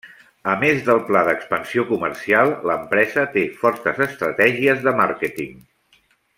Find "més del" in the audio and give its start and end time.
0.61-1.01